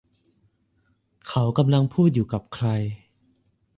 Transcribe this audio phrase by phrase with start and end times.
[1.27, 2.67] เขากำลังพูดอยู่กับใคร